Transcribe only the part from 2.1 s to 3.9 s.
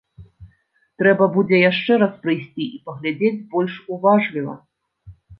прыйсці і паглядзець больш